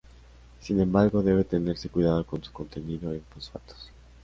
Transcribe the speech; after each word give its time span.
Sin 0.61 0.79
embargo, 0.79 1.21
debe 1.21 1.43
tenerse 1.43 1.87
cuidado 1.87 2.25
con 2.25 2.43
su 2.43 2.51
contenido 2.51 3.13
en 3.13 3.21
fosfatos. 3.21 3.91